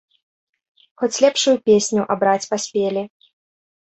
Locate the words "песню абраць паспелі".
1.69-3.03